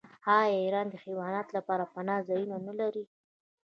آیا 0.35 0.57
ایران 0.63 0.87
د 0.89 0.95
حیواناتو 1.03 1.51
لپاره 1.57 1.83
پناه 1.93 2.25
ځایونه 2.27 2.55
نلري؟ 2.67 3.03